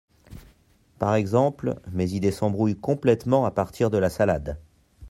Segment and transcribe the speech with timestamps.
[0.97, 4.59] Par exemple, mes idées s’embrouillent complètement à partir de la salade!